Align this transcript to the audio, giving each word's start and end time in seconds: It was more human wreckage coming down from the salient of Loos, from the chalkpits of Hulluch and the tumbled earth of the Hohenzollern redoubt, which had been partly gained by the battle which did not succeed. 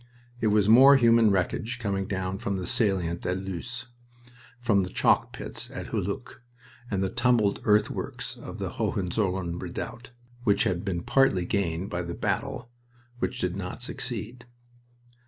It 0.39 0.47
was 0.47 0.67
more 0.67 0.97
human 0.97 1.29
wreckage 1.29 1.77
coming 1.77 2.07
down 2.07 2.39
from 2.39 2.57
the 2.57 2.65
salient 2.65 3.23
of 3.27 3.37
Loos, 3.37 3.85
from 4.59 4.81
the 4.81 4.89
chalkpits 4.89 5.69
of 5.69 5.89
Hulluch 5.89 6.39
and 6.89 7.03
the 7.03 7.09
tumbled 7.11 7.61
earth 7.65 7.91
of 7.91 8.57
the 8.57 8.69
Hohenzollern 8.71 9.59
redoubt, 9.59 10.09
which 10.43 10.63
had 10.63 10.83
been 10.83 11.03
partly 11.03 11.45
gained 11.45 11.91
by 11.91 12.01
the 12.01 12.15
battle 12.15 12.71
which 13.19 13.39
did 13.41 13.55
not 13.55 13.83
succeed. 13.83 14.47